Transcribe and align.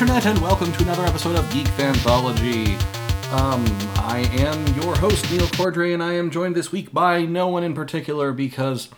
Internet, 0.00 0.24
and 0.24 0.38
welcome 0.38 0.72
to 0.72 0.82
another 0.82 1.04
episode 1.04 1.36
of 1.36 1.52
Geek 1.52 1.68
Anthology. 1.78 2.72
Um, 3.32 3.62
I 3.96 4.26
am 4.38 4.66
your 4.80 4.96
host, 4.96 5.30
Neil 5.30 5.46
Cordray, 5.48 5.92
and 5.92 6.02
I 6.02 6.14
am 6.14 6.30
joined 6.30 6.56
this 6.56 6.72
week 6.72 6.90
by 6.90 7.26
no 7.26 7.48
one 7.48 7.62
in 7.62 7.74
particular 7.74 8.32
because 8.32 8.88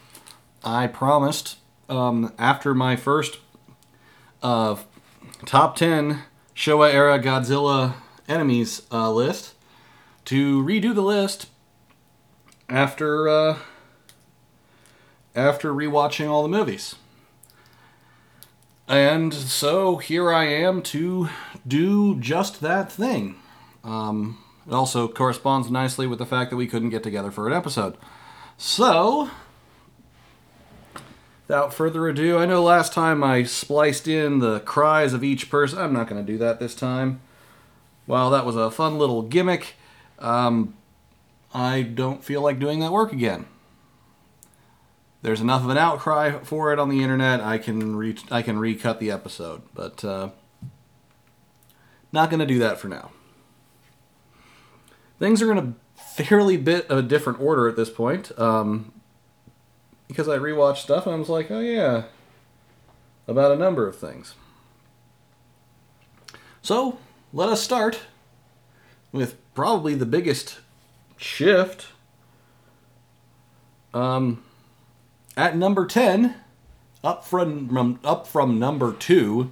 I 0.62 0.86
promised, 0.86 1.56
um, 1.88 2.32
after 2.38 2.72
my 2.72 2.94
first 2.94 3.40
uh, 4.44 4.76
top 5.44 5.74
10 5.74 6.20
Showa 6.54 6.94
era 6.94 7.18
Godzilla 7.18 7.94
enemies 8.28 8.82
uh, 8.92 9.10
list, 9.10 9.54
to 10.26 10.62
redo 10.62 10.94
the 10.94 11.02
list 11.02 11.48
after 12.68 13.28
uh, 13.28 13.58
after 15.34 15.74
rewatching 15.74 16.30
all 16.30 16.44
the 16.44 16.48
movies. 16.48 16.94
And 18.88 19.32
so 19.32 19.96
here 19.96 20.32
I 20.32 20.44
am 20.44 20.82
to 20.82 21.28
do 21.66 22.18
just 22.18 22.60
that 22.60 22.90
thing. 22.90 23.36
Um, 23.84 24.38
it 24.66 24.72
also 24.72 25.08
corresponds 25.08 25.70
nicely 25.70 26.06
with 26.06 26.18
the 26.18 26.26
fact 26.26 26.50
that 26.50 26.56
we 26.56 26.66
couldn't 26.66 26.90
get 26.90 27.02
together 27.02 27.30
for 27.30 27.46
an 27.46 27.52
episode. 27.52 27.96
So, 28.56 29.30
without 31.48 31.74
further 31.74 32.08
ado, 32.08 32.38
I 32.38 32.46
know 32.46 32.62
last 32.62 32.92
time 32.92 33.24
I 33.24 33.44
spliced 33.44 34.06
in 34.06 34.40
the 34.40 34.60
cries 34.60 35.12
of 35.12 35.24
each 35.24 35.50
person. 35.50 35.78
I'm 35.78 35.92
not 35.92 36.08
going 36.08 36.24
to 36.24 36.32
do 36.32 36.38
that 36.38 36.60
this 36.60 36.74
time. 36.74 37.20
While 38.06 38.30
that 38.30 38.46
was 38.46 38.56
a 38.56 38.70
fun 38.70 38.98
little 38.98 39.22
gimmick, 39.22 39.74
um, 40.18 40.74
I 41.54 41.82
don't 41.82 42.24
feel 42.24 42.42
like 42.42 42.58
doing 42.58 42.80
that 42.80 42.92
work 42.92 43.12
again 43.12 43.46
there's 45.22 45.40
enough 45.40 45.62
of 45.62 45.70
an 45.70 45.78
outcry 45.78 46.38
for 46.42 46.72
it 46.72 46.78
on 46.78 46.88
the 46.88 47.02
internet. 47.02 47.40
I 47.40 47.58
can 47.58 47.96
re- 47.96 48.16
I 48.30 48.42
can 48.42 48.58
recut 48.58 48.98
the 49.00 49.10
episode, 49.10 49.62
but 49.74 50.04
uh, 50.04 50.30
not 52.10 52.28
going 52.28 52.40
to 52.40 52.46
do 52.46 52.58
that 52.58 52.78
for 52.78 52.88
now. 52.88 53.10
Things 55.18 55.40
are 55.40 55.52
in 55.52 55.58
a 55.58 55.74
fairly 55.96 56.56
bit 56.56 56.88
of 56.90 56.98
a 56.98 57.02
different 57.02 57.40
order 57.40 57.68
at 57.68 57.76
this 57.76 57.88
point, 57.88 58.36
um, 58.38 58.92
because 60.08 60.28
I 60.28 60.36
rewatched 60.38 60.78
stuff 60.78 61.06
and 61.06 61.14
I 61.14 61.18
was 61.18 61.28
like, 61.28 61.50
oh 61.50 61.60
yeah, 61.60 62.04
about 63.28 63.52
a 63.52 63.56
number 63.56 63.86
of 63.86 63.96
things. 63.96 64.34
So 66.60 66.98
let 67.32 67.48
us 67.48 67.62
start 67.62 68.00
with 69.12 69.36
probably 69.54 69.94
the 69.94 70.06
biggest 70.06 70.58
shift. 71.16 71.88
Um, 73.94 74.42
at 75.36 75.56
number 75.56 75.86
10, 75.86 76.34
up 77.02 77.24
from, 77.24 77.98
up 78.04 78.26
from 78.26 78.58
number 78.58 78.92
2, 78.92 79.50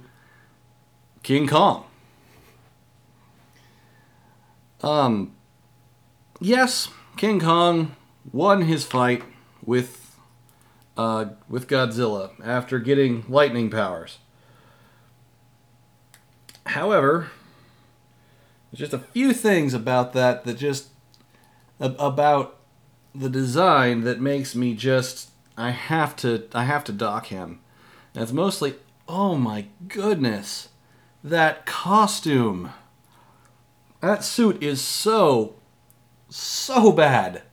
King 1.23 1.47
Kong. 1.47 1.85
Um, 4.81 5.35
yes, 6.39 6.89
King 7.17 7.39
Kong 7.39 7.95
won 8.31 8.63
his 8.63 8.83
fight 8.85 9.23
with 9.63 10.17
uh, 10.97 11.25
with 11.47 11.67
Godzilla 11.67 12.31
after 12.43 12.79
getting 12.79 13.23
lightning 13.27 13.69
powers. 13.69 14.17
However, 16.65 17.31
there's 18.71 18.79
just 18.79 18.93
a 18.93 18.99
few 18.99 19.33
things 19.33 19.73
about 19.73 20.13
that 20.13 20.43
that 20.43 20.57
just 20.57 20.89
about 21.79 22.57
the 23.13 23.29
design 23.29 24.01
that 24.01 24.21
makes 24.21 24.55
me 24.55 24.73
just 24.73 25.30
I 25.61 25.69
have 25.69 26.15
to 26.17 26.47
I 26.53 26.63
have 26.63 26.83
to 26.85 26.91
dock 26.91 27.27
him. 27.27 27.59
And 28.13 28.23
it's 28.23 28.31
mostly 28.31 28.75
oh 29.07 29.35
my 29.35 29.67
goodness. 29.87 30.69
That 31.23 31.65
costume. 31.65 32.71
That 34.01 34.23
suit 34.23 34.61
is 34.63 34.81
so 34.81 35.55
so 36.29 36.91
bad. 36.91 37.43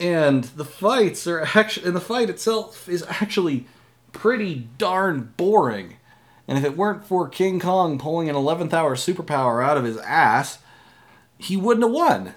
And 0.00 0.44
the 0.44 0.64
fights 0.64 1.28
are 1.28 1.46
actually 1.54 1.86
and 1.86 1.96
the 1.96 2.00
fight 2.00 2.28
itself 2.28 2.88
is 2.88 3.04
actually 3.08 3.66
pretty 4.10 4.68
darn 4.78 5.32
boring. 5.36 5.96
And 6.48 6.58
if 6.58 6.64
it 6.64 6.76
weren't 6.76 7.04
for 7.04 7.28
King 7.28 7.60
Kong 7.60 7.98
pulling 7.98 8.28
an 8.28 8.34
11th 8.34 8.72
hour 8.72 8.96
superpower 8.96 9.64
out 9.64 9.76
of 9.76 9.84
his 9.84 9.96
ass, 9.98 10.58
he 11.38 11.56
wouldn't 11.56 11.84
have 11.84 11.92
won 11.92 12.34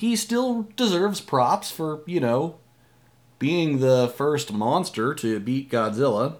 he 0.00 0.16
still 0.16 0.62
deserves 0.76 1.20
props 1.20 1.70
for, 1.70 2.00
you 2.06 2.20
know, 2.20 2.56
being 3.38 3.80
the 3.80 4.10
first 4.16 4.50
monster 4.50 5.12
to 5.12 5.38
beat 5.38 5.70
Godzilla. 5.70 6.36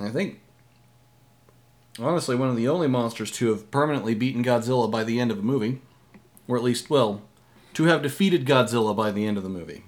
I 0.00 0.10
think, 0.10 0.38
honestly, 1.98 2.36
one 2.36 2.48
of 2.48 2.54
the 2.54 2.68
only 2.68 2.86
monsters 2.86 3.32
to 3.32 3.48
have 3.48 3.72
permanently 3.72 4.14
beaten 4.14 4.44
Godzilla 4.44 4.88
by 4.88 5.02
the 5.02 5.18
end 5.18 5.32
of 5.32 5.40
a 5.40 5.42
movie. 5.42 5.82
Or 6.46 6.56
at 6.56 6.62
least, 6.62 6.88
well, 6.88 7.22
to 7.74 7.84
have 7.84 8.02
defeated 8.02 8.46
Godzilla 8.46 8.94
by 8.94 9.10
the 9.10 9.26
end 9.26 9.36
of 9.36 9.42
the 9.42 9.48
movie. 9.48 9.82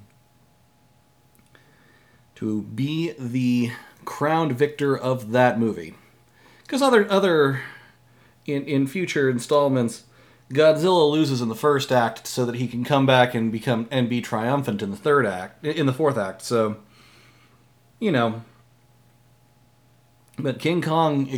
To 2.35 2.63
be 2.63 3.15
the 3.17 3.71
crowned 4.05 4.59
victor 4.59 4.99
of 4.99 5.31
that 5.31 5.61
movie. 5.61 5.95
Because 6.63 6.83
other, 6.83 7.09
other, 7.09 7.61
in, 8.45 8.65
in 8.65 8.89
future 8.89 9.31
installments, 9.31 10.07
Godzilla 10.53 11.09
loses 11.11 11.41
in 11.41 11.49
the 11.49 11.55
first 11.55 11.93
act 11.93 12.27
so 12.27 12.45
that 12.45 12.57
he 12.57 12.67
can 12.67 12.83
come 12.83 13.07
back 13.07 13.35
and 13.35 13.53
become 13.53 13.87
and 13.91 14.09
be 14.09 14.21
triumphant 14.21 14.83
in 14.83 14.91
the 14.91 14.97
third 14.97 15.25
act 15.25 15.65
in 15.65 15.87
the 15.87 15.93
fourth 15.93 16.19
act. 16.19 16.43
So, 16.43 16.79
you 18.01 18.11
know, 18.11 18.43
but 20.37 20.59
King 20.59 20.83
Kong 20.83 21.31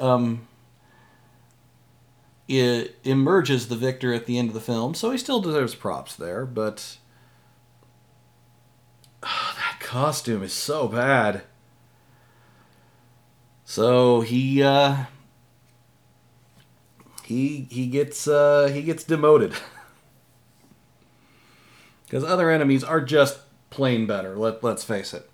um, 0.00 0.46
emerges 2.48 3.68
the 3.68 3.76
victor 3.76 4.12
at 4.12 4.26
the 4.26 4.38
end 4.38 4.48
of 4.48 4.54
the 4.54 4.60
film, 4.60 4.94
so 4.94 5.10
he 5.10 5.18
still 5.18 5.40
deserves 5.40 5.74
props 5.74 6.14
there. 6.14 6.46
But 6.46 6.98
oh, 9.24 9.54
that 9.56 9.80
costume 9.80 10.42
is 10.42 10.52
so 10.52 10.86
bad. 10.86 11.42
So 13.64 14.20
he 14.20 14.62
uh, 14.62 15.04
he 17.32 17.66
he 17.70 17.86
gets 17.86 18.28
uh, 18.28 18.70
he 18.72 18.82
gets 18.82 19.04
demoted 19.04 19.54
because 22.04 22.22
other 22.24 22.50
enemies 22.50 22.84
are 22.84 23.00
just 23.00 23.40
plain 23.70 24.06
better. 24.06 24.36
Let 24.36 24.62
let's 24.62 24.84
face 24.84 25.14
it. 25.14 25.28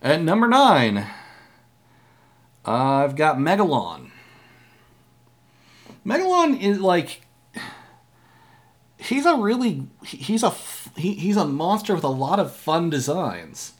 At 0.00 0.22
number 0.22 0.48
nine, 0.48 1.06
I've 2.64 3.14
got 3.14 3.36
Megalon. 3.36 4.10
Megalon 6.04 6.60
is 6.60 6.80
like 6.80 7.22
he's 8.96 9.26
a 9.26 9.36
really 9.36 9.86
he's 10.04 10.42
a 10.42 10.50
he, 10.96 11.14
he's 11.14 11.36
a 11.36 11.46
monster 11.46 11.94
with 11.94 12.04
a 12.04 12.08
lot 12.08 12.40
of 12.40 12.54
fun 12.54 12.90
designs. 12.90 13.74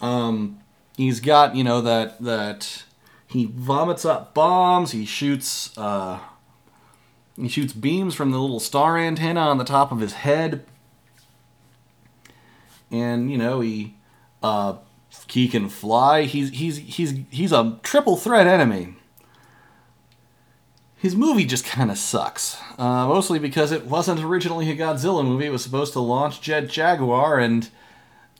Um, 0.00 0.60
he's 0.96 1.20
got 1.20 1.56
you 1.56 1.64
know 1.64 1.80
that 1.80 2.22
that 2.22 2.84
he 3.30 3.44
vomits 3.44 4.04
up 4.04 4.34
bombs. 4.34 4.90
He 4.90 5.04
shoots 5.04 5.76
uh, 5.78 6.18
he 7.36 7.48
shoots 7.48 7.72
beams 7.72 8.14
from 8.14 8.32
the 8.32 8.38
little 8.38 8.60
star 8.60 8.98
antenna 8.98 9.40
on 9.40 9.58
the 9.58 9.64
top 9.64 9.92
of 9.92 10.00
his 10.00 10.14
head. 10.14 10.64
And 12.90 13.30
you 13.30 13.38
know 13.38 13.60
he 13.60 13.96
uh, 14.42 14.78
he 15.28 15.46
can 15.46 15.68
fly. 15.68 16.22
He's 16.22 16.50
he's 16.50 16.78
he's 16.78 17.20
he's 17.30 17.52
a 17.52 17.78
triple 17.84 18.16
threat 18.16 18.48
enemy. 18.48 18.96
His 20.96 21.14
movie 21.14 21.46
just 21.46 21.64
kind 21.64 21.90
of 21.90 21.96
sucks, 21.96 22.60
uh, 22.78 23.06
mostly 23.06 23.38
because 23.38 23.72
it 23.72 23.86
wasn't 23.86 24.20
originally 24.20 24.70
a 24.70 24.76
Godzilla 24.76 25.24
movie. 25.24 25.46
It 25.46 25.52
was 25.52 25.62
supposed 25.62 25.94
to 25.94 26.00
launch 26.00 26.42
Jet 26.42 26.68
Jaguar, 26.68 27.38
and 27.38 27.70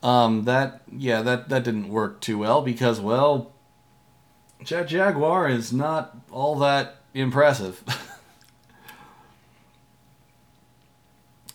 um, 0.02 0.44
that 0.44 0.82
yeah 0.92 1.22
that 1.22 1.48
that 1.48 1.62
didn't 1.62 1.88
work 1.88 2.20
too 2.20 2.38
well 2.38 2.60
because 2.60 3.00
well 3.00 3.52
Jet 4.64 4.84
Jaguar 4.84 5.48
is 5.48 5.72
not 5.72 6.16
all 6.30 6.58
that 6.58 6.96
impressive. 7.14 7.82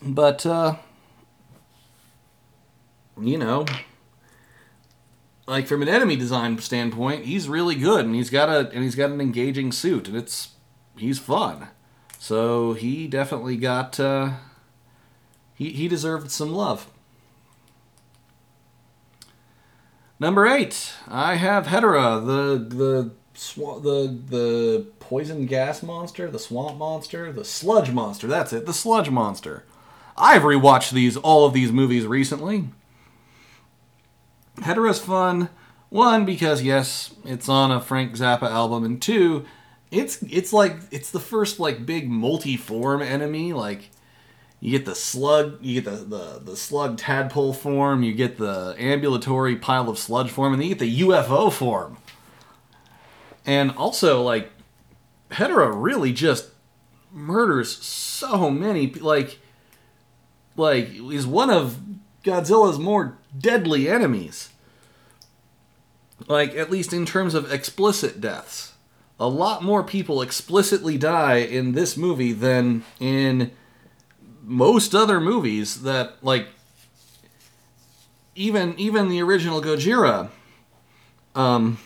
but, 0.02 0.44
uh, 0.44 0.76
you 3.20 3.38
know, 3.38 3.64
like 5.46 5.66
from 5.66 5.82
an 5.82 5.88
enemy 5.88 6.16
design 6.16 6.58
standpoint, 6.58 7.24
he's 7.24 7.48
really 7.48 7.74
good, 7.76 8.04
and 8.04 8.14
he's 8.14 8.30
got 8.30 8.48
a 8.48 8.68
and 8.70 8.82
he's 8.82 8.94
got 8.94 9.10
an 9.10 9.20
engaging 9.20 9.72
suit, 9.72 10.08
and 10.08 10.16
it's 10.16 10.50
he's 10.96 11.18
fun. 11.18 11.68
So 12.18 12.72
he 12.72 13.06
definitely 13.06 13.56
got 13.56 13.98
uh, 14.00 14.32
he 15.54 15.70
he 15.70 15.88
deserved 15.88 16.30
some 16.30 16.52
love. 16.52 16.90
Number 20.18 20.46
eight, 20.46 20.94
I 21.08 21.34
have 21.34 21.66
Hedorah, 21.66 22.24
the 22.24 22.76
the 22.76 23.10
sw- 23.34 23.82
the 23.82 24.18
the 24.28 24.86
poison 24.98 25.44
gas 25.46 25.82
monster, 25.82 26.30
the 26.30 26.38
swamp 26.38 26.78
monster, 26.78 27.30
the 27.32 27.44
sludge 27.44 27.90
monster. 27.90 28.26
That's 28.26 28.52
it, 28.52 28.64
the 28.64 28.72
sludge 28.72 29.10
monster. 29.10 29.64
I've 30.16 30.42
rewatched 30.42 30.92
these 30.92 31.18
all 31.18 31.44
of 31.44 31.52
these 31.52 31.70
movies 31.70 32.06
recently, 32.06 32.70
Hedorah's 34.56 35.00
fun. 35.00 35.50
One 35.90 36.24
because 36.24 36.62
yes, 36.62 37.14
it's 37.24 37.48
on 37.48 37.70
a 37.70 37.80
Frank 37.80 38.14
Zappa 38.14 38.50
album, 38.50 38.84
and 38.84 39.00
two, 39.00 39.44
it's 39.90 40.22
it's 40.22 40.52
like 40.52 40.78
it's 40.90 41.10
the 41.10 41.20
first 41.20 41.60
like 41.60 41.86
big 41.86 42.08
multi-form 42.08 43.02
enemy. 43.02 43.52
Like 43.52 43.90
you 44.60 44.70
get 44.70 44.86
the 44.86 44.94
slug, 44.94 45.58
you 45.60 45.80
get 45.80 45.90
the, 45.90 46.04
the 46.04 46.40
the 46.42 46.56
slug 46.56 46.98
tadpole 46.98 47.52
form, 47.52 48.02
you 48.02 48.14
get 48.14 48.38
the 48.38 48.74
ambulatory 48.78 49.56
pile 49.56 49.88
of 49.88 49.98
sludge 49.98 50.30
form, 50.30 50.52
and 50.52 50.62
then 50.62 50.68
you 50.68 50.74
get 50.74 50.84
the 50.84 51.00
UFO 51.00 51.52
form. 51.52 51.98
And 53.44 53.70
also 53.72 54.22
like 54.22 54.50
Hedorah 55.30 55.72
really 55.74 56.12
just 56.12 56.50
murders 57.12 57.76
so 57.78 58.50
many 58.50 58.92
like 58.92 59.38
like 60.56 60.90
is 60.94 61.26
one 61.26 61.50
of 61.50 61.78
Godzilla's 62.24 62.78
more 62.78 63.18
deadly 63.36 63.88
enemies. 63.88 64.50
Like 66.26 66.54
at 66.56 66.70
least 66.70 66.92
in 66.92 67.04
terms 67.04 67.34
of 67.34 67.52
explicit 67.52 68.20
deaths. 68.20 68.72
A 69.18 69.28
lot 69.28 69.62
more 69.62 69.82
people 69.82 70.20
explicitly 70.20 70.98
die 70.98 71.36
in 71.36 71.72
this 71.72 71.96
movie 71.96 72.32
than 72.32 72.84
in 73.00 73.50
most 74.46 74.94
other 74.94 75.20
movies 75.20 75.82
that 75.82 76.22
like 76.22 76.46
even 78.34 78.74
even 78.78 79.08
the 79.08 79.20
original 79.20 79.60
Gojira 79.60 80.30
um 81.34 81.78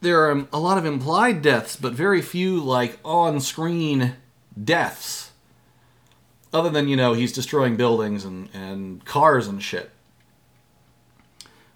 there 0.00 0.30
are 0.30 0.46
a 0.52 0.58
lot 0.58 0.78
of 0.78 0.86
implied 0.86 1.42
deaths, 1.42 1.76
but 1.76 1.92
very 1.92 2.22
few 2.22 2.58
like 2.58 2.98
on-screen 3.04 4.16
deaths. 4.62 5.30
Other 6.52 6.70
than 6.70 6.88
you 6.88 6.96
know 6.96 7.12
he's 7.12 7.32
destroying 7.32 7.76
buildings 7.76 8.24
and 8.24 8.48
and 8.54 9.04
cars 9.04 9.46
and 9.46 9.62
shit. 9.62 9.90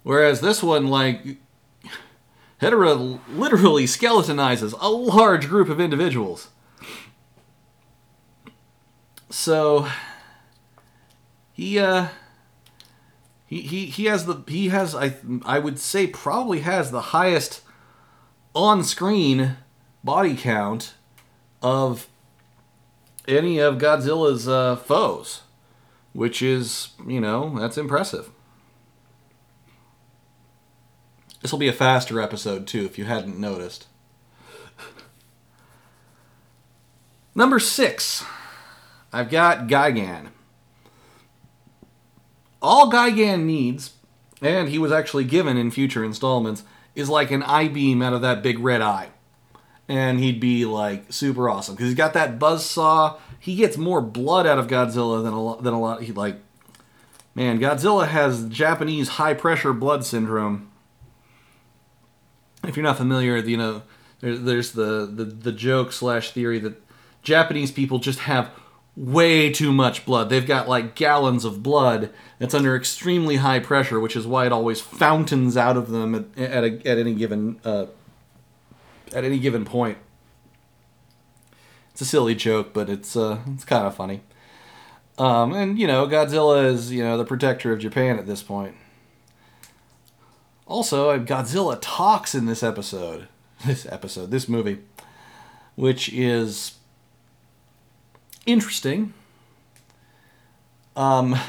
Whereas 0.03 0.41
this 0.41 0.61
one, 0.61 0.87
like 0.87 1.37
Hedorah, 2.61 3.19
literally 3.29 3.85
skeletonizes 3.85 4.73
a 4.79 4.89
large 4.89 5.47
group 5.47 5.69
of 5.69 5.79
individuals. 5.79 6.49
So 9.37 9.85
he 11.51 11.77
uh 11.77 12.07
he, 13.45 13.61
he, 13.61 13.85
he 13.87 14.05
has 14.05 14.25
the 14.25 14.41
he 14.47 14.69
has 14.69 14.95
I 14.95 15.17
I 15.43 15.59
would 15.59 15.77
say 15.77 16.07
probably 16.07 16.61
has 16.61 16.89
the 16.89 17.01
highest 17.01 17.61
on-screen 18.55 19.57
body 20.05 20.37
count 20.37 20.93
of 21.61 22.07
any 23.27 23.59
of 23.59 23.77
Godzilla's 23.77 24.47
uh, 24.47 24.77
foes, 24.77 25.41
which 26.13 26.41
is, 26.41 26.91
you 27.05 27.19
know, 27.19 27.59
that's 27.59 27.77
impressive. 27.77 28.29
This 31.41 31.51
will 31.51 31.59
be 31.59 31.67
a 31.67 31.73
faster 31.73 32.21
episode, 32.21 32.67
too, 32.67 32.85
if 32.85 32.97
you 32.97 33.03
hadn't 33.03 33.37
noticed. 33.37 33.87
Number 37.35 37.59
six, 37.59 38.23
I've 39.15 39.29
got 39.29 39.67
Gigan. 39.67 40.27
All 42.61 42.91
Gigan 42.91 43.45
needs, 43.45 43.93
and 44.41 44.67
he 44.67 44.77
was 44.77 44.91
actually 44.91 45.23
given 45.23 45.55
in 45.55 45.71
future 45.71 46.03
installments, 46.03 46.63
is 46.95 47.07
like 47.07 47.31
an 47.31 47.41
eye 47.43 47.69
beam 47.69 48.01
out 48.01 48.11
of 48.11 48.21
that 48.23 48.43
big 48.43 48.59
red 48.59 48.81
eye. 48.81 49.11
And 49.87 50.19
he'd 50.19 50.41
be 50.41 50.65
like 50.65 51.13
super 51.13 51.47
awesome 51.47 51.75
because 51.75 51.87
he's 51.87 51.95
got 51.95 52.11
that 52.11 52.39
buzz 52.39 52.65
saw. 52.65 53.17
He 53.39 53.55
gets 53.55 53.77
more 53.77 54.01
blood 54.01 54.45
out 54.45 54.59
of 54.59 54.67
Godzilla 54.67 55.23
than 55.23 55.31
a 55.31 55.41
lot. 55.41 55.63
Than 55.63 55.73
a 55.73 55.79
lot. 55.79 56.01
He 56.01 56.11
like, 56.11 56.35
man, 57.35 57.57
Godzilla 57.57 58.09
has 58.09 58.49
Japanese 58.49 59.09
high 59.09 59.33
pressure 59.33 59.71
blood 59.71 60.03
syndrome. 60.03 60.71
If 62.65 62.75
you're 62.75 62.83
not 62.83 62.97
familiar, 62.97 63.37
you 63.37 63.55
know, 63.55 63.83
there's 64.19 64.73
the, 64.73 65.09
the 65.09 65.23
the 65.23 65.53
joke 65.53 65.93
slash 65.93 66.31
theory 66.31 66.59
that 66.59 66.81
Japanese 67.21 67.71
people 67.71 67.99
just 67.99 68.19
have 68.19 68.49
way 68.95 69.51
too 69.51 69.71
much 69.71 70.05
blood. 70.05 70.29
They've 70.29 70.45
got 70.45 70.69
like 70.69 70.95
gallons 70.95 71.45
of 71.45 71.61
blood 71.61 72.11
that's 72.39 72.53
under 72.53 72.75
extremely 72.75 73.37
high 73.37 73.59
pressure, 73.59 73.99
which 73.99 74.15
is 74.15 74.25
why 74.25 74.45
it 74.45 74.51
always 74.51 74.81
fountains 74.81 75.57
out 75.57 75.77
of 75.77 75.89
them 75.89 76.15
at 76.15 76.37
at, 76.37 76.63
a, 76.63 76.87
at 76.87 76.97
any 76.97 77.13
given 77.13 77.59
uh, 77.65 77.87
at 79.13 79.23
any 79.23 79.39
given 79.39 79.65
point. 79.65 79.97
It's 81.91 82.01
a 82.01 82.05
silly 82.05 82.35
joke, 82.35 82.73
but 82.73 82.89
it's 82.89 83.15
uh, 83.15 83.39
it's 83.53 83.65
kind 83.65 83.85
of 83.85 83.95
funny. 83.95 84.21
Um, 85.17 85.53
and 85.53 85.79
you 85.79 85.87
know, 85.87 86.07
Godzilla 86.07 86.65
is 86.65 86.91
you 86.91 87.03
know 87.03 87.17
the 87.17 87.25
protector 87.25 87.71
of 87.71 87.79
Japan 87.79 88.19
at 88.19 88.27
this 88.27 88.43
point. 88.43 88.75
Also, 90.67 91.17
Godzilla 91.19 91.77
talks 91.79 92.33
in 92.33 92.47
this 92.47 92.63
episode, 92.63 93.27
this 93.65 93.85
episode, 93.85 94.31
this 94.31 94.49
movie, 94.49 94.79
which 95.75 96.09
is 96.11 96.74
interesting. 98.45 99.13
Um, 100.95 101.35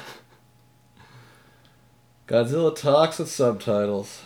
Godzilla 2.27 2.75
talks 2.75 3.19
with 3.19 3.31
subtitles. 3.31 4.23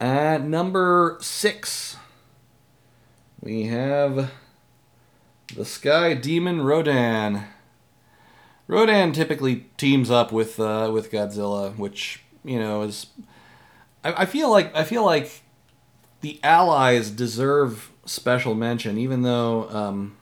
At 0.00 0.42
number 0.42 1.16
six, 1.20 1.96
we 3.40 3.66
have 3.66 4.32
the 5.54 5.64
Sky 5.64 6.14
Demon 6.14 6.62
Rodan. 6.62 7.44
Rodan 8.66 9.12
typically 9.12 9.66
teams 9.76 10.10
up 10.10 10.32
with 10.32 10.58
uh, 10.58 10.90
with 10.92 11.12
Godzilla, 11.12 11.76
which 11.76 12.24
you 12.44 12.58
know 12.58 12.82
is. 12.82 13.06
I, 14.02 14.22
I 14.22 14.26
feel 14.26 14.50
like 14.50 14.74
I 14.74 14.82
feel 14.82 15.04
like 15.04 15.41
the 16.22 16.40
allies 16.42 17.10
deserve 17.10 17.90
special 18.06 18.54
mention, 18.54 18.96
even 18.96 19.22
though 19.22 19.68
um, 19.70 20.16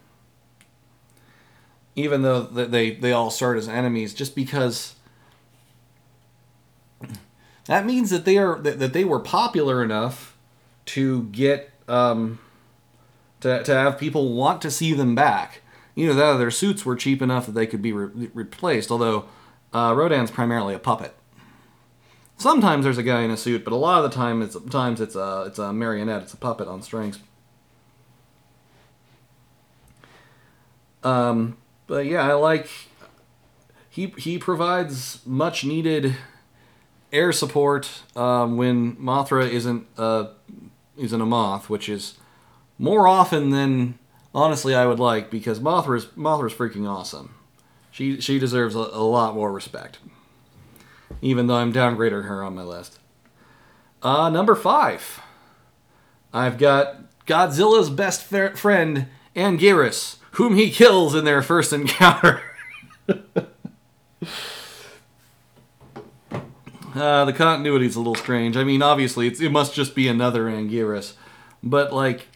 even 1.95 2.23
though 2.23 2.43
they 2.43 2.91
they 2.91 3.13
all 3.13 3.31
start 3.31 3.57
as 3.57 3.69
enemies, 3.69 4.13
just 4.13 4.35
because 4.35 4.97
that 7.67 7.87
means 7.87 8.11
that 8.11 8.25
they 8.25 8.39
are 8.39 8.59
that 8.59 8.93
they 8.93 9.05
were 9.05 9.21
popular 9.21 9.85
enough 9.85 10.37
to 10.87 11.25
get 11.25 11.71
um, 11.87 12.39
to 13.41 13.63
to 13.63 13.75
have 13.75 13.99
people 13.99 14.33
want 14.35 14.63
to 14.63 14.71
see 14.71 14.93
them 14.93 15.15
back. 15.15 15.61
You 15.95 16.07
know 16.09 16.15
that 16.15 16.39
their 16.39 16.51
suits 16.51 16.87
were 16.87 16.97
cheap 16.97 17.21
enough 17.21 17.47
that 17.47 17.53
they 17.53 17.67
could 17.67 17.83
be 17.83 17.93
re- 17.93 18.31
replaced. 18.33 18.91
Although 18.91 19.27
uh, 19.73 19.95
Rodan's 19.97 20.31
primarily 20.31 20.75
a 20.75 20.79
puppet. 20.79 21.15
Sometimes 22.41 22.85
there's 22.85 22.97
a 22.97 23.03
guy 23.03 23.21
in 23.21 23.31
a 23.31 23.37
suit, 23.37 23.65
but 23.65 23.73
a 23.75 23.77
lot 23.77 24.03
of 24.03 24.11
the 24.11 24.17
time 24.17 24.41
it's 24.41 24.57
times 24.71 24.99
it's 24.99 25.15
a 25.15 25.45
it's 25.47 25.59
a 25.59 25.75
marionette, 25.75 26.23
it's 26.23 26.33
a 26.33 26.39
puppet 26.39 26.69
on 26.69 26.81
strings. 26.81 27.19
Um, 31.05 31.59
but 31.87 32.07
yeah, 32.07 32.27
I 32.27 32.33
like 32.33 32.71
he 33.91 34.07
he 34.17 34.39
provides 34.39 35.21
much 35.27 35.65
needed 35.65 36.17
air 37.13 37.31
support 37.31 38.05
um, 38.17 38.57
when 38.57 38.97
Mothra 38.97 39.47
isn't 39.47 39.87
uh, 39.99 40.29
isn't 40.97 41.21
a 41.21 41.27
moth, 41.27 41.69
which 41.69 41.91
is 41.91 42.15
more 42.79 43.07
often 43.07 43.51
than 43.51 43.99
honestly 44.35 44.75
I 44.75 44.87
would 44.87 44.99
like 44.99 45.31
because 45.31 45.61
Mothra's 45.61 46.07
Mothra's 46.17 46.55
freaking 46.55 46.89
awesome. 46.89 47.35
She 47.91 48.19
she 48.19 48.39
deserves 48.39 48.75
a, 48.75 48.79
a 48.79 49.05
lot 49.05 49.35
more 49.35 49.53
respect 49.53 49.99
even 51.23 51.47
though 51.47 51.57
I'm 51.57 51.73
downgrading 51.73 52.27
her 52.27 52.43
on 52.43 52.55
my 52.55 52.63
list. 52.63 52.99
Uh, 54.03 54.31
number 54.31 54.55
five, 54.55 55.21
I've 56.33 56.59
got 56.59 56.97
Godzilla's 57.27 57.91
best 57.91 58.25
fer- 58.25 58.57
friend, 58.57 59.07
Anguirus, 59.37 60.17
whom 60.33 60.57
he 60.57 60.71
kills 60.71 61.15
in 61.15 61.25
their 61.25 61.43
first 61.43 61.73
encounter. 61.73 62.43
uh, 66.95 67.25
the 67.25 67.33
continuity's 67.33 67.97
a 67.97 67.99
little 67.99 68.15
strange. 68.15 68.57
I 68.57 68.65
mean, 68.65 68.83
obviously, 68.83 69.27
it 69.27 69.53
must 69.53 69.75
just 69.75 69.95
be 69.95 70.09
another 70.09 70.47
Anguirus. 70.47 71.15
But, 71.63 71.93
like, 71.93 72.29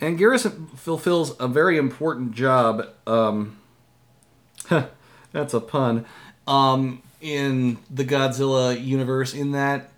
Anguirus 0.00 0.78
fulfills 0.78 1.38
a 1.40 1.48
very 1.48 1.78
important 1.78 2.32
job. 2.32 2.86
Um, 3.06 3.56
that's 5.32 5.54
a 5.54 5.60
pun. 5.60 6.04
Um, 6.46 7.02
in 7.22 7.78
the 7.88 8.04
Godzilla 8.04 8.78
universe 8.82 9.32
in 9.32 9.52
that 9.52 9.90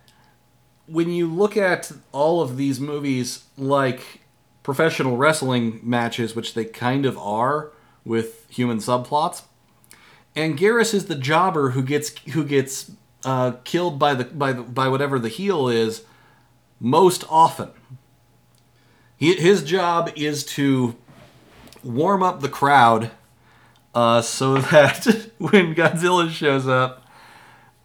when 0.86 1.10
you 1.10 1.26
look 1.26 1.56
at 1.56 1.90
all 2.12 2.42
of 2.42 2.56
these 2.56 2.78
movies 2.78 3.44
like 3.56 4.20
professional 4.62 5.16
wrestling 5.16 5.80
matches, 5.82 6.36
which 6.36 6.54
they 6.54 6.64
kind 6.64 7.06
of 7.06 7.16
are 7.18 7.72
with 8.04 8.46
human 8.50 8.78
subplots, 8.78 9.42
Anguirus 10.36 10.92
is 10.92 11.06
the 11.06 11.14
jobber 11.14 11.70
who 11.70 11.82
gets 11.82 12.16
who 12.32 12.44
gets 12.44 12.90
uh, 13.24 13.52
killed 13.64 13.98
by 13.98 14.14
the 14.14 14.24
by 14.24 14.52
the, 14.52 14.62
by 14.62 14.88
whatever 14.88 15.18
the 15.18 15.28
heel 15.28 15.68
is 15.68 16.02
most 16.78 17.24
often. 17.30 17.70
He, 19.16 19.34
his 19.36 19.62
job 19.62 20.10
is 20.16 20.44
to 20.44 20.96
warm 21.82 22.22
up 22.22 22.40
the 22.40 22.48
crowd 22.48 23.10
uh, 23.94 24.22
so 24.22 24.54
that 24.58 25.30
when 25.38 25.74
Godzilla 25.74 26.28
shows 26.30 26.66
up, 26.66 27.03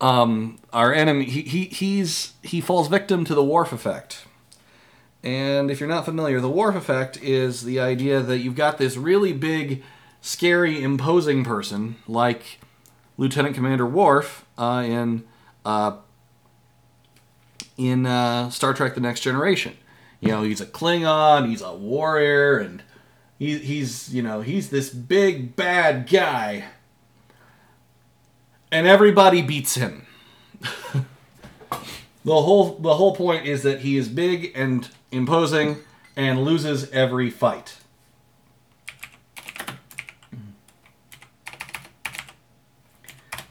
um, 0.01 0.59
our 0.71 0.93
enemy 0.93 1.25
he, 1.25 1.41
he 1.41 1.65
he's 1.65 2.33
he 2.43 2.61
falls 2.61 2.87
victim 2.87 3.25
to 3.25 3.35
the 3.35 3.43
Worf 3.43 3.71
effect. 3.71 4.25
And 5.21 5.69
if 5.69 5.79
you're 5.79 5.89
not 5.89 6.05
familiar, 6.05 6.39
the 6.39 6.49
Worf 6.49 6.75
effect 6.75 7.21
is 7.21 7.63
the 7.63 7.79
idea 7.79 8.21
that 8.21 8.37
you've 8.39 8.55
got 8.55 8.77
this 8.77 8.95
really 8.95 9.33
big, 9.33 9.83
scary, 10.21 10.81
imposing 10.81 11.43
person 11.43 11.97
like 12.07 12.59
Lieutenant 13.17 13.53
Commander 13.53 13.85
Worf 13.85 14.45
uh, 14.57 14.83
in 14.85 15.25
uh, 15.65 15.97
in 17.77 18.05
uh, 18.05 18.49
Star 18.49 18.73
Trek: 18.73 18.95
The 18.95 19.01
Next 19.01 19.19
Generation. 19.21 19.75
You 20.21 20.29
know, 20.29 20.43
he's 20.43 20.61
a 20.61 20.65
Klingon, 20.65 21.47
he's 21.47 21.61
a 21.61 21.73
warrior, 21.73 22.57
and 22.57 22.83
he, 23.37 23.57
he's 23.57 24.13
you 24.13 24.21
know 24.21 24.41
he's 24.41 24.69
this 24.69 24.89
big 24.89 25.55
bad 25.55 26.09
guy, 26.09 26.65
and 28.71 28.87
everybody 28.87 29.41
beats 29.41 29.75
him. 29.75 30.05
the 30.61 32.41
whole 32.41 32.77
the 32.79 32.95
whole 32.95 33.15
point 33.15 33.45
is 33.45 33.63
that 33.63 33.81
he 33.81 33.97
is 33.97 34.09
big 34.09 34.51
and 34.55 34.89
imposing 35.11 35.77
and 36.15 36.43
loses 36.43 36.89
every 36.91 37.29
fight. 37.29 37.77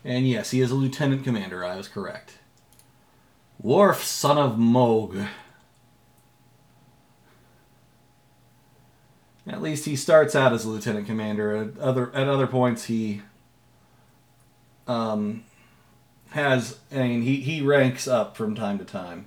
And 0.05 0.27
yes, 0.27 0.53
he 0.53 0.61
is 0.61 0.71
a 0.71 0.75
lieutenant 0.75 1.25
commander. 1.25 1.65
I 1.65 1.77
was 1.77 1.89
correct. 1.89 2.39
Worf, 3.61 4.05
son 4.05 4.39
of 4.39 4.59
Mogh. 4.59 5.27
At 9.47 9.61
least 9.61 9.87
he 9.87 9.97
starts 9.97 10.37
out 10.37 10.53
as 10.53 10.65
a 10.65 10.69
lieutenant 10.69 11.07
commander. 11.07 11.57
At 11.57 11.79
other 11.79 12.15
at 12.15 12.29
other 12.29 12.47
points, 12.47 12.85
he 12.85 13.23
um, 14.89 15.45
has. 16.31 16.79
I 16.91 16.97
mean, 16.97 17.23
he 17.23 17.37
he 17.37 17.61
ranks 17.61 18.09
up 18.09 18.37
from 18.37 18.55
time 18.55 18.79
to 18.79 18.85
time. 18.85 19.27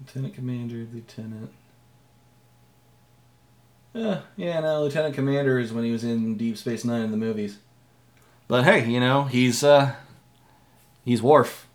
Lieutenant 0.00 0.34
commander, 0.34 0.86
lieutenant. 0.92 1.52
Uh, 3.96 4.20
yeah, 4.36 4.60
no, 4.60 4.82
Lieutenant 4.82 5.14
Commander 5.14 5.58
is 5.58 5.72
when 5.72 5.84
he 5.84 5.90
was 5.90 6.04
in 6.04 6.36
Deep 6.36 6.58
Space 6.58 6.84
Nine 6.84 7.02
in 7.02 7.10
the 7.10 7.16
movies. 7.16 7.58
But 8.46 8.64
hey, 8.64 8.86
you 8.88 9.00
know, 9.00 9.24
he's 9.24 9.64
uh 9.64 9.94
he's 11.04 11.22
Worf. 11.22 11.66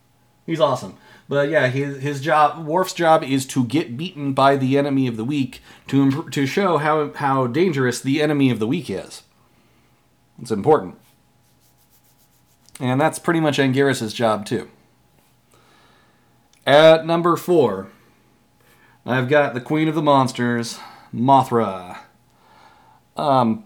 He's 0.46 0.60
awesome. 0.60 0.98
But 1.32 1.48
yeah, 1.48 1.68
his 1.68 2.02
his 2.02 2.20
job, 2.20 2.66
Worf's 2.66 2.92
job, 2.92 3.24
is 3.24 3.46
to 3.46 3.64
get 3.64 3.96
beaten 3.96 4.34
by 4.34 4.58
the 4.58 4.78
enemy 4.78 5.08
of 5.08 5.16
the 5.16 5.24
week 5.24 5.62
to 5.88 6.02
imp- 6.02 6.30
to 6.32 6.46
show 6.46 6.78
how 6.78 7.14
how 7.14 7.48
dangerous 7.48 8.02
the 8.02 8.22
enemy 8.22 8.50
of 8.50 8.60
the 8.60 8.68
week 8.68 8.90
is. 8.90 9.24
It's 10.42 10.52
important, 10.52 10.96
and 12.82 13.00
that's 13.00 13.18
pretty 13.18 13.40
much 13.40 13.60
Anguirus' 13.60 14.14
job 14.14 14.46
too. 14.46 14.70
At 16.68 17.06
number 17.06 17.38
four, 17.38 17.88
I've 19.06 19.30
got 19.30 19.54
the 19.54 19.62
Queen 19.62 19.88
of 19.88 19.96
the 19.96 20.02
Monsters, 20.02 20.80
Mothra. 21.16 22.00
Um, 23.16 23.64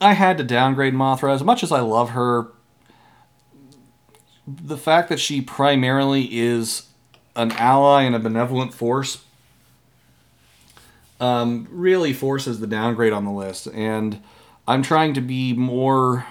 I 0.00 0.12
had 0.12 0.38
to 0.38 0.44
downgrade 0.44 0.94
Mothra 0.94 1.34
as 1.34 1.42
much 1.42 1.64
as 1.64 1.72
I 1.72 1.80
love 1.80 2.10
her 2.10 2.52
the 4.46 4.76
fact 4.76 5.08
that 5.08 5.20
she 5.20 5.40
primarily 5.40 6.28
is 6.38 6.88
an 7.36 7.52
ally 7.52 8.02
and 8.02 8.14
a 8.14 8.18
benevolent 8.18 8.74
force 8.74 9.24
um, 11.20 11.66
really 11.70 12.12
forces 12.12 12.60
the 12.60 12.66
downgrade 12.66 13.12
on 13.12 13.24
the 13.24 13.30
list. 13.30 13.66
And 13.68 14.20
I'm 14.68 14.82
trying 14.82 15.14
to 15.14 15.20
be 15.20 15.52
more 15.54 16.26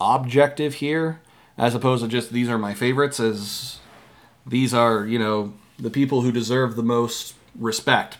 objective 0.00 0.74
here 0.74 1.20
as 1.58 1.74
opposed 1.74 2.04
to 2.04 2.08
just 2.08 2.32
these 2.32 2.48
are 2.48 2.58
my 2.58 2.74
favorites, 2.74 3.18
as 3.18 3.78
these 4.46 4.74
are, 4.74 5.06
you 5.06 5.18
know, 5.18 5.54
the 5.78 5.90
people 5.90 6.20
who 6.20 6.30
deserve 6.30 6.76
the 6.76 6.82
most 6.82 7.34
respect. 7.58 8.18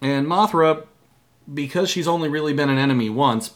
And 0.00 0.26
Mothra, 0.26 0.86
because 1.52 1.88
she's 1.88 2.08
only 2.08 2.28
really 2.28 2.52
been 2.52 2.68
an 2.68 2.78
enemy 2.78 3.08
once, 3.08 3.52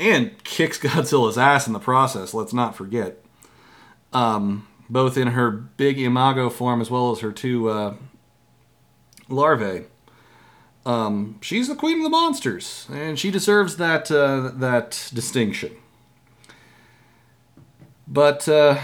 and 0.00 0.42
kicks 0.42 0.78
Godzilla's 0.80 1.38
ass 1.38 1.66
in 1.66 1.72
the 1.72 1.78
process. 1.78 2.34
Let's 2.34 2.52
not 2.52 2.74
forget. 2.74 3.22
Um, 4.12 4.66
both 4.88 5.16
in 5.16 5.28
her 5.28 5.50
big 5.50 6.00
imago 6.00 6.50
form 6.50 6.80
as 6.80 6.90
well 6.90 7.12
as 7.12 7.20
her 7.20 7.30
two 7.30 7.68
uh, 7.68 7.94
larvae. 9.28 9.84
Um, 10.84 11.38
she's 11.42 11.68
the 11.68 11.76
queen 11.76 11.98
of 11.98 12.04
the 12.04 12.10
monsters, 12.10 12.88
and 12.90 13.18
she 13.18 13.30
deserves 13.30 13.76
that 13.76 14.10
uh, 14.10 14.50
that 14.54 15.10
distinction. 15.12 15.76
But 18.08 18.48
uh, 18.48 18.80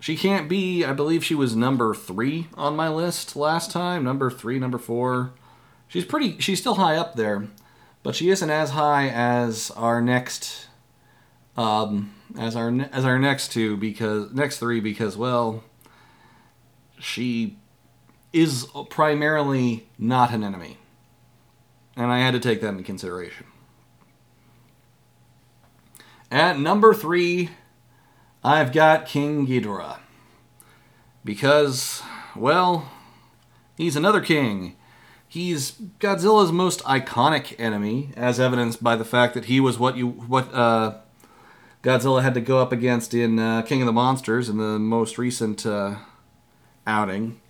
she 0.00 0.16
can't 0.16 0.48
be. 0.48 0.84
I 0.84 0.92
believe 0.92 1.24
she 1.24 1.34
was 1.34 1.56
number 1.56 1.94
three 1.94 2.46
on 2.54 2.76
my 2.76 2.88
list 2.88 3.34
last 3.34 3.72
time. 3.72 4.04
Number 4.04 4.30
three, 4.30 4.58
number 4.58 4.78
four. 4.78 5.32
She's 5.88 6.04
pretty. 6.04 6.38
She's 6.38 6.60
still 6.60 6.76
high 6.76 6.96
up 6.96 7.16
there 7.16 7.48
but 8.02 8.14
she 8.14 8.30
isn't 8.30 8.50
as 8.50 8.70
high 8.70 9.08
as 9.08 9.70
our 9.72 10.00
next 10.00 10.68
um, 11.56 12.14
as 12.38 12.56
our 12.56 12.70
as 12.92 13.04
our 13.04 13.18
next 13.18 13.52
two 13.52 13.76
because 13.76 14.32
next 14.32 14.58
three 14.58 14.80
because 14.80 15.16
well 15.16 15.64
she 16.98 17.56
is 18.32 18.66
primarily 18.90 19.88
not 19.98 20.32
an 20.32 20.44
enemy 20.44 20.78
and 21.98 22.12
I 22.12 22.20
had 22.20 22.30
to 22.34 22.40
take 22.40 22.60
that 22.60 22.68
into 22.68 22.84
consideration. 22.84 23.44
At 26.30 26.58
number 26.58 26.94
three, 26.94 27.50
I've 28.44 28.72
got 28.72 29.06
King 29.06 29.48
Ghidorah. 29.48 29.98
Because, 31.24 32.00
well, 32.36 32.90
he's 33.76 33.96
another 33.96 34.20
king. 34.20 34.76
He's 35.30 35.72
Godzilla's 35.72 36.50
most 36.50 36.82
iconic 36.84 37.54
enemy, 37.60 38.12
as 38.16 38.40
evidenced 38.40 38.82
by 38.82 38.96
the 38.96 39.04
fact 39.04 39.34
that 39.34 39.44
he 39.44 39.60
was 39.60 39.78
what 39.78 39.96
you 39.96 40.08
what 40.08 40.52
uh, 40.54 40.96
Godzilla 41.82 42.22
had 42.22 42.32
to 42.34 42.40
go 42.40 42.60
up 42.60 42.72
against 42.72 43.12
in 43.12 43.38
uh, 43.38 43.60
King 43.62 43.82
of 43.82 43.86
the 43.86 43.92
Monsters 43.92 44.48
in 44.48 44.56
the 44.56 44.78
most 44.78 45.18
recent 45.18 45.66
uh, 45.66 45.96
outing. 46.86 47.40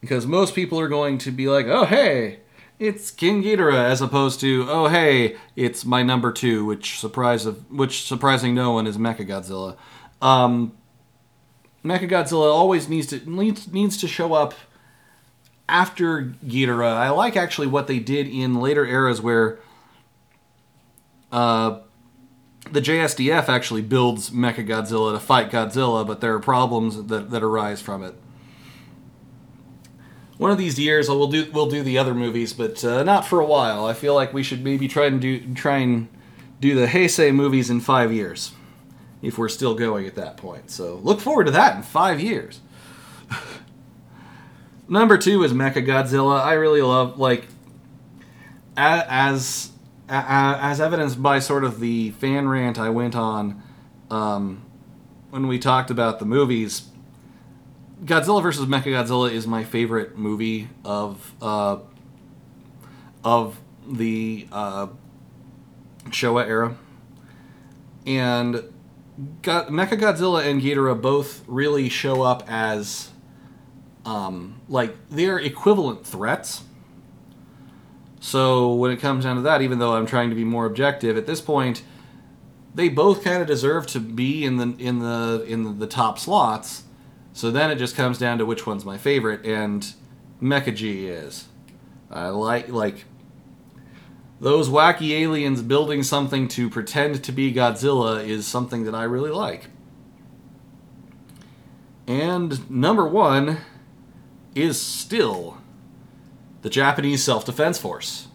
Because 0.00 0.26
most 0.26 0.54
people 0.54 0.80
are 0.80 0.88
going 0.88 1.18
to 1.18 1.30
be 1.30 1.46
like, 1.46 1.66
"Oh, 1.66 1.84
hey, 1.84 2.40
it's 2.78 3.10
King 3.10 3.42
Ghidorah," 3.42 3.84
as 3.84 4.00
opposed 4.00 4.40
to, 4.40 4.66
"Oh, 4.68 4.88
hey, 4.88 5.36
it's 5.56 5.84
my 5.84 6.02
number 6.02 6.32
two, 6.32 6.64
which 6.64 6.98
surprise 6.98 7.44
of 7.44 7.70
which 7.70 8.04
surprising 8.04 8.54
no 8.54 8.72
one 8.72 8.86
is 8.86 8.96
Mechagodzilla." 8.96 9.76
Um, 10.22 10.72
Mechagodzilla 11.84 12.50
always 12.50 12.88
needs 12.88 13.08
to 13.08 13.30
needs, 13.30 13.70
needs 13.70 13.98
to 13.98 14.08
show 14.08 14.32
up 14.32 14.54
after 15.68 16.34
Ghidorah, 16.44 16.94
I 16.94 17.10
like 17.10 17.36
actually 17.36 17.66
what 17.66 17.86
they 17.86 17.98
did 17.98 18.28
in 18.28 18.60
later 18.60 18.84
eras 18.86 19.20
where 19.20 19.58
uh, 21.32 21.80
the 22.70 22.80
JSDF 22.80 23.48
actually 23.48 23.82
builds 23.82 24.30
Mechagodzilla 24.30 25.14
to 25.14 25.20
fight 25.20 25.50
Godzilla, 25.50 26.06
but 26.06 26.20
there 26.20 26.34
are 26.34 26.40
problems 26.40 27.06
that, 27.06 27.30
that 27.30 27.42
arise 27.42 27.80
from 27.80 28.02
it. 28.02 28.14
One 30.38 30.50
of 30.50 30.58
these 30.58 30.78
years, 30.78 31.08
we'll 31.08 31.28
do 31.28 31.50
we'll 31.50 31.70
do 31.70 31.82
the 31.82 31.96
other 31.96 32.14
movies, 32.14 32.52
but 32.52 32.84
uh, 32.84 33.02
not 33.02 33.24
for 33.24 33.40
a 33.40 33.46
while. 33.46 33.86
I 33.86 33.94
feel 33.94 34.14
like 34.14 34.34
we 34.34 34.42
should 34.42 34.62
maybe 34.62 34.86
try 34.86 35.06
and 35.06 35.18
do 35.18 35.54
try 35.54 35.78
and 35.78 36.08
do 36.60 36.74
the 36.74 36.86
Heisei 36.86 37.34
movies 37.34 37.70
in 37.70 37.80
five 37.80 38.12
years, 38.12 38.52
if 39.22 39.38
we're 39.38 39.48
still 39.48 39.74
going 39.74 40.06
at 40.06 40.14
that 40.16 40.36
point. 40.36 40.70
So 40.70 40.96
look 40.96 41.20
forward 41.20 41.44
to 41.44 41.52
that 41.52 41.76
in 41.76 41.82
five 41.82 42.20
years. 42.20 42.60
Number 44.88 45.18
two 45.18 45.42
is 45.42 45.52
Mecha 45.52 45.84
Godzilla. 45.84 46.40
I 46.40 46.54
really 46.54 46.82
love 46.82 47.18
like 47.18 47.46
as 48.76 49.72
as 50.08 50.80
evidenced 50.80 51.20
by 51.20 51.40
sort 51.40 51.64
of 51.64 51.80
the 51.80 52.10
fan 52.12 52.48
rant 52.48 52.78
I 52.78 52.90
went 52.90 53.16
on 53.16 53.60
um, 54.10 54.64
when 55.30 55.48
we 55.48 55.58
talked 55.58 55.90
about 55.90 56.20
the 56.20 56.24
movies. 56.24 56.88
Godzilla 58.04 58.42
vs. 58.42 58.66
Mechagodzilla 58.66 59.32
is 59.32 59.46
my 59.46 59.64
favorite 59.64 60.16
movie 60.16 60.68
of 60.84 61.34
uh, 61.42 61.78
of 63.24 63.58
the 63.88 64.46
uh, 64.52 64.88
Showa 66.10 66.46
era, 66.46 66.76
and 68.06 68.62
Mecha 69.42 69.68
Mechagodzilla 69.68 70.46
and 70.46 70.60
Ghidorah 70.62 71.00
both 71.00 71.42
really 71.48 71.88
show 71.88 72.22
up 72.22 72.44
as 72.46 73.10
um, 74.06 74.60
like 74.68 74.94
they're 75.10 75.38
equivalent 75.38 76.06
threats. 76.06 76.62
So 78.20 78.72
when 78.72 78.90
it 78.90 79.00
comes 79.00 79.24
down 79.24 79.36
to 79.36 79.42
that, 79.42 79.60
even 79.60 79.78
though 79.78 79.94
I'm 79.94 80.06
trying 80.06 80.30
to 80.30 80.36
be 80.36 80.44
more 80.44 80.64
objective 80.64 81.16
at 81.16 81.26
this 81.26 81.40
point, 81.40 81.82
they 82.74 82.88
both 82.88 83.22
kind 83.22 83.42
of 83.42 83.48
deserve 83.48 83.86
to 83.88 84.00
be 84.00 84.44
in 84.44 84.56
the 84.56 84.74
in 84.78 85.00
the 85.00 85.44
in 85.46 85.78
the, 85.78 85.86
top 85.86 86.18
slots. 86.18 86.84
So 87.32 87.50
then 87.50 87.70
it 87.70 87.76
just 87.76 87.96
comes 87.96 88.18
down 88.18 88.38
to 88.38 88.46
which 88.46 88.66
one's 88.66 88.84
my 88.84 88.96
favorite, 88.96 89.44
and 89.44 89.92
Mecha 90.40 90.74
G 90.74 91.08
is. 91.08 91.48
I 92.10 92.28
like 92.28 92.68
like 92.68 93.04
those 94.40 94.68
wacky 94.68 95.10
aliens 95.10 95.62
building 95.62 96.02
something 96.02 96.46
to 96.48 96.70
pretend 96.70 97.24
to 97.24 97.32
be 97.32 97.52
Godzilla 97.52 98.24
is 98.24 98.46
something 98.46 98.84
that 98.84 98.94
I 98.94 99.04
really 99.04 99.30
like. 99.30 99.66
And 102.06 102.70
number 102.70 103.06
one 103.06 103.58
is 104.56 104.80
still 104.80 105.58
the 106.62 106.70
Japanese 106.70 107.22
Self 107.22 107.44
Defense 107.44 107.78
Force. 107.78 108.28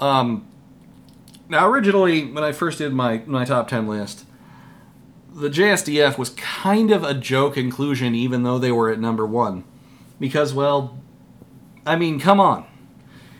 Um, 0.00 0.46
now, 1.48 1.68
originally, 1.68 2.24
when 2.30 2.44
I 2.44 2.52
first 2.52 2.78
did 2.78 2.92
my, 2.92 3.22
my 3.26 3.44
top 3.44 3.68
10 3.68 3.86
list, 3.86 4.26
the 5.32 5.48
JSDF 5.48 6.18
was 6.18 6.30
kind 6.30 6.90
of 6.90 7.04
a 7.04 7.14
joke 7.14 7.56
inclusion, 7.56 8.14
even 8.14 8.42
though 8.42 8.58
they 8.58 8.72
were 8.72 8.90
at 8.90 8.98
number 8.98 9.24
one. 9.24 9.64
Because, 10.18 10.52
well, 10.52 10.98
I 11.86 11.96
mean, 11.96 12.18
come 12.18 12.40
on. 12.40 12.66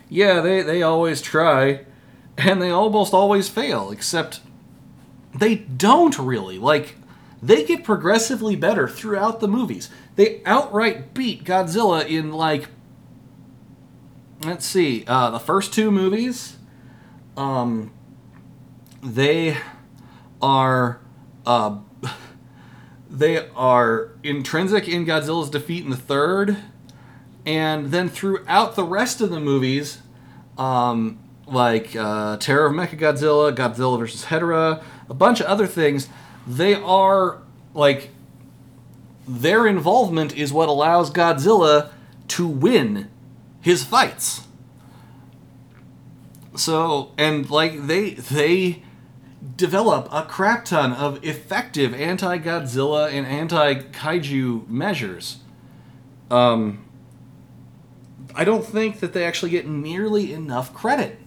Yeah, 0.09 0.39
they, 0.39 0.61
they 0.61 0.81
always 0.81 1.21
try, 1.21 1.85
and 2.37 2.61
they 2.61 2.69
almost 2.69 3.13
always 3.13 3.49
fail, 3.49 3.91
except 3.91 4.39
they 5.35 5.55
don't 5.55 6.17
really. 6.17 6.57
Like, 6.57 6.95
they 7.41 7.65
get 7.65 7.83
progressively 7.83 8.55
better 8.55 8.87
throughout 8.87 9.41
the 9.41 9.47
movies. 9.47 9.89
They 10.17 10.41
outright 10.45 11.13
beat 11.13 11.43
Godzilla 11.43 12.05
in, 12.07 12.31
like, 12.33 12.69
let's 14.43 14.65
see, 14.65 15.05
uh, 15.05 15.29
the 15.29 15.39
first 15.39 15.71
two 15.71 15.91
movies, 15.91 16.57
um, 17.37 17.91
they 19.03 19.57
are, 20.41 20.99
uh, 21.45 21.77
they 23.11 23.47
are 23.49 24.09
intrinsic 24.23 24.89
in 24.89 25.05
Godzilla's 25.05 25.51
defeat 25.51 25.83
in 25.83 25.91
the 25.91 25.95
third, 25.95 26.57
and 27.45 27.91
then 27.91 28.09
throughout 28.09 28.75
the 28.75 28.83
rest 28.83 29.21
of 29.21 29.29
the 29.29 29.39
movies, 29.39 29.99
um, 30.57 31.19
like 31.45 31.95
uh, 31.95 32.37
Terror 32.37 32.65
of 32.65 32.73
Mechagodzilla, 32.73 33.55
Godzilla 33.55 33.99
vs. 33.99 34.25
Hedorah, 34.25 34.83
a 35.07 35.13
bunch 35.13 35.41
of 35.41 35.45
other 35.45 35.67
things, 35.67 36.09
they 36.47 36.73
are 36.73 37.37
like 37.75 38.09
their 39.27 39.67
involvement 39.67 40.35
is 40.35 40.53
what 40.53 40.69
allows 40.69 41.11
Godzilla 41.11 41.91
to 42.29 42.47
win 42.47 43.09
his 43.61 43.83
fights. 43.83 44.47
So, 46.55 47.11
and 47.17 47.49
like 47.49 47.87
they 47.87 48.11
they 48.11 48.83
develop 49.55 50.09
a 50.11 50.23
crap 50.23 50.65
ton 50.65 50.93
of 50.93 51.23
effective 51.23 51.93
anti-Godzilla 51.93 53.11
and 53.11 53.25
anti-kaiju 53.25 54.67
measures. 54.67 55.37
Um 56.31 56.83
I 58.35 58.43
don't 58.43 58.65
think 58.65 58.99
that 58.99 59.13
they 59.13 59.25
actually 59.25 59.51
get 59.51 59.67
nearly 59.67 60.31
enough 60.31 60.73
credit. 60.73 61.19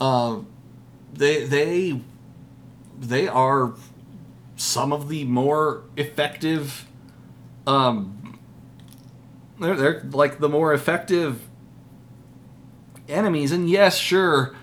Uh, 0.00 0.40
they 1.12 1.44
they 1.44 2.00
they 2.98 3.28
are 3.28 3.74
some 4.58 4.92
of 4.92 5.08
the 5.08 5.24
more 5.24 5.84
effective. 5.96 6.86
Um, 7.66 8.38
they're 9.58 9.76
they're 9.76 10.02
like 10.10 10.38
the 10.38 10.48
more 10.48 10.74
effective 10.74 11.48
enemies, 13.08 13.52
and 13.52 13.70
yes, 13.70 13.96
sure, 13.96 14.54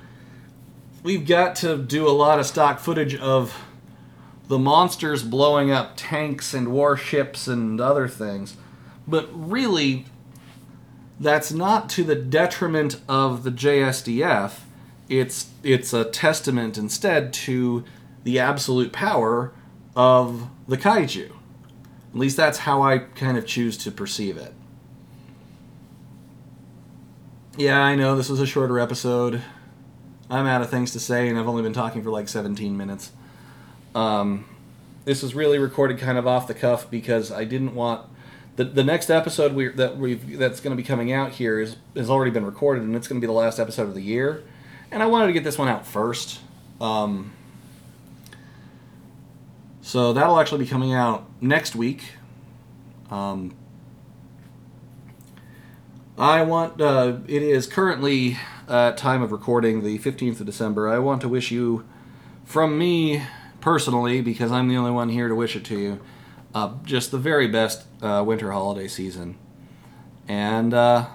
we've 1.02 1.26
got 1.26 1.56
to 1.58 1.78
do 1.78 2.08
a 2.08 2.12
lot 2.12 2.40
of 2.40 2.46
stock 2.46 2.80
footage 2.80 3.16
of 3.16 3.64
the 4.48 4.60
monsters 4.60 5.24
blowing 5.24 5.72
up 5.72 5.94
tanks 5.96 6.54
and 6.54 6.68
warships 6.68 7.48
and 7.48 7.82
other 7.82 8.08
things, 8.08 8.58
but 9.08 9.28
really 9.34 10.06
that's 11.20 11.52
not 11.52 11.90
to 11.90 12.04
the 12.04 12.16
detriment 12.16 13.00
of 13.08 13.44
the 13.44 13.52
JSDF. 13.52 14.60
It's 15.08 15.52
it's 15.64 15.94
a 15.94 16.04
testament 16.04 16.78
instead 16.78 17.32
to 17.34 17.86
the 18.24 18.40
absolute 18.40 18.92
power 18.92 19.54
of 19.96 20.50
the 20.68 20.78
kaiju. 20.78 21.30
At 21.30 22.20
least 22.20 22.38
that's 22.38 22.60
how 22.60 22.82
I 22.82 23.00
kind 23.00 23.38
of 23.38 23.46
choose 23.46 23.78
to 23.80 23.92
perceive 23.92 24.38
it. 24.38 24.54
Yeah, 27.58 27.80
I 27.80 27.96
know 27.96 28.16
this 28.16 28.30
was 28.30 28.40
a 28.40 28.46
shorter 28.46 28.80
episode. 28.80 29.42
I'm 30.30 30.46
out 30.46 30.62
of 30.62 30.70
things 30.70 30.92
to 30.92 31.00
say, 31.00 31.30
and 31.30 31.38
I've 31.38 31.48
only 31.48 31.64
been 31.64 31.74
talking 31.74 32.04
for 32.04 32.10
like 32.10 32.28
17 32.28 32.76
minutes. 32.76 33.12
Um, 33.94 34.46
this 35.06 35.22
was 35.22 35.36
really 35.36 35.60
recorded 35.60 36.00
kind 36.00 36.18
of 36.18 36.28
off 36.28 36.48
the 36.48 36.54
cuff 36.54 36.90
because 36.90 37.32
I 37.32 37.46
didn't 37.46 37.76
want 37.76 38.10
the, 38.56 38.64
the 38.64 38.84
next 38.84 39.10
episode 39.10 39.54
we 39.54 39.68
that 39.70 39.98
we 39.98 40.16
that's 40.16 40.60
going 40.60 40.76
to 40.76 40.82
be 40.82 40.86
coming 40.86 41.12
out 41.12 41.32
here 41.32 41.60
is 41.60 41.76
has 41.96 42.10
already 42.10 42.32
been 42.32 42.46
recorded 42.46 42.84
and 42.84 42.96
it's 42.96 43.08
going 43.08 43.20
to 43.20 43.26
be 43.26 43.28
the 43.28 43.34
last 43.38 43.60
episode 43.60 43.84
of 43.84 43.94
the 43.94 44.02
year, 44.02 44.44
and 44.92 45.04
I 45.04 45.06
wanted 45.06 45.28
to 45.28 45.34
get 45.34 45.44
this 45.44 45.58
one 45.58 45.68
out 45.68 45.86
first. 45.86 46.40
Um, 46.82 47.34
so 49.86 50.14
that'll 50.14 50.40
actually 50.40 50.64
be 50.64 50.68
coming 50.68 50.96
out 50.96 51.30
next 51.40 51.76
week. 51.76 52.14
Um, 53.12 53.54
I 56.18 56.42
want 56.42 56.82
uh, 56.82 57.18
it 57.28 57.44
is 57.44 57.68
currently 57.68 58.40
uh, 58.68 58.94
time 58.94 59.22
of 59.22 59.32
recording 59.32 59.84
the 59.84 60.00
15th 60.00 60.40
of 60.40 60.48
December. 60.48 60.90
I 60.90 60.98
want 60.98 61.22
to 61.22 61.30
wish 61.30 61.52
you 61.52 61.86
from 62.46 62.80
me 62.80 63.22
personally 63.62 64.22
because 64.22 64.52
I'm 64.52 64.70
the 64.70 64.76
only 64.76 64.90
one 64.90 65.10
here 65.10 65.28
to 65.28 65.36
wish 65.36 65.56
it 65.56 65.64
to 65.66 65.78
you 65.78 66.00
uh, 66.56 66.74
just 66.84 67.12
the 67.12 67.20
very 67.20 67.48
best 67.48 67.86
uh, 68.02 68.24
winter 68.26 68.52
holiday 68.52 68.88
season. 68.88 69.38
And 70.28 70.74
uh, 70.74 71.10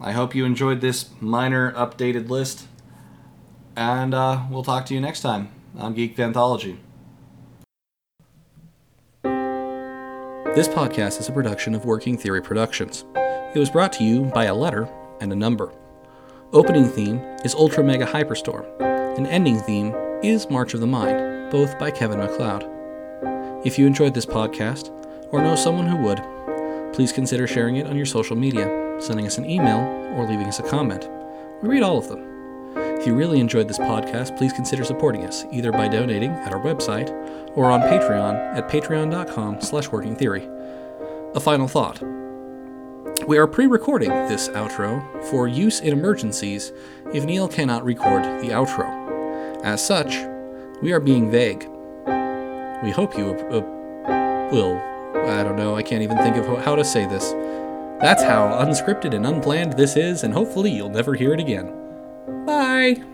I 0.00 0.12
hope 0.12 0.32
you 0.32 0.44
enjoyed 0.44 0.80
this 0.80 1.10
minor 1.20 1.72
updated 1.72 2.28
list. 2.28 2.68
And 3.74 4.14
uh, 4.14 4.44
we'll 4.48 4.62
talk 4.62 4.86
to 4.86 4.94
you 4.94 5.00
next 5.00 5.22
time 5.22 5.50
on 5.76 5.94
Geek 5.94 6.16
Anthology. 6.20 6.78
This 10.52 10.66
podcast 10.66 11.20
is 11.20 11.28
a 11.28 11.32
production 11.32 11.76
of 11.76 11.84
Working 11.84 12.18
Theory 12.18 12.42
Productions. 12.42 13.04
It 13.54 13.58
was 13.60 13.70
brought 13.70 13.92
to 13.92 14.04
you 14.04 14.24
by 14.24 14.46
a 14.46 14.54
letter 14.54 14.88
and 15.20 15.32
a 15.32 15.36
number. 15.36 15.72
Opening 16.52 16.88
theme 16.88 17.18
is 17.44 17.54
Ultra 17.54 17.84
Mega 17.84 18.04
Hyperstorm, 18.04 18.66
and 19.16 19.28
ending 19.28 19.60
theme 19.60 19.94
is 20.24 20.50
March 20.50 20.74
of 20.74 20.80
the 20.80 20.88
Mind, 20.88 21.52
both 21.52 21.78
by 21.78 21.92
Kevin 21.92 22.18
MacLeod. 22.18 22.66
If 23.64 23.78
you 23.78 23.86
enjoyed 23.86 24.12
this 24.12 24.26
podcast, 24.26 24.90
or 25.30 25.40
know 25.40 25.54
someone 25.54 25.86
who 25.86 25.98
would, 25.98 26.20
please 26.94 27.12
consider 27.12 27.46
sharing 27.46 27.76
it 27.76 27.86
on 27.86 27.96
your 27.96 28.04
social 28.04 28.34
media, 28.34 28.96
sending 28.98 29.26
us 29.26 29.38
an 29.38 29.48
email, 29.48 29.78
or 30.16 30.26
leaving 30.26 30.48
us 30.48 30.58
a 30.58 30.68
comment. 30.68 31.08
We 31.62 31.68
read 31.68 31.84
all 31.84 31.96
of 31.96 32.08
them. 32.08 32.29
If 33.00 33.06
you 33.06 33.14
really 33.14 33.40
enjoyed 33.40 33.66
this 33.66 33.78
podcast, 33.78 34.36
please 34.36 34.52
consider 34.52 34.84
supporting 34.84 35.24
us, 35.24 35.46
either 35.50 35.72
by 35.72 35.88
donating 35.88 36.32
at 36.32 36.52
our 36.52 36.60
website 36.60 37.08
or 37.56 37.70
on 37.70 37.80
Patreon 37.80 38.34
at 38.54 38.68
patreon.com 38.68 39.62
slash 39.62 39.88
workingtheory. 39.88 40.46
A 41.34 41.40
final 41.40 41.66
thought. 41.66 42.02
We 43.26 43.38
are 43.38 43.46
pre-recording 43.46 44.10
this 44.28 44.50
outro 44.50 45.24
for 45.30 45.48
use 45.48 45.80
in 45.80 45.94
emergencies 45.94 46.72
if 47.14 47.24
Neil 47.24 47.48
cannot 47.48 47.86
record 47.86 48.22
the 48.42 48.48
outro. 48.48 49.64
As 49.64 49.82
such, 49.82 50.18
we 50.82 50.92
are 50.92 51.00
being 51.00 51.30
vague. 51.30 51.66
We 52.84 52.90
hope 52.90 53.16
you 53.16 53.30
uh, 53.30 54.50
will. 54.52 54.76
I 55.26 55.42
don't 55.42 55.56
know, 55.56 55.74
I 55.74 55.82
can't 55.82 56.02
even 56.02 56.18
think 56.18 56.36
of 56.36 56.44
how 56.66 56.74
to 56.74 56.84
say 56.84 57.06
this. 57.06 57.30
That's 58.02 58.22
how 58.22 58.62
unscripted 58.62 59.14
and 59.14 59.26
unplanned 59.26 59.72
this 59.72 59.96
is, 59.96 60.22
and 60.22 60.34
hopefully 60.34 60.70
you'll 60.70 60.90
never 60.90 61.14
hear 61.14 61.32
it 61.32 61.40
again. 61.40 61.79
Bye! 62.50 63.09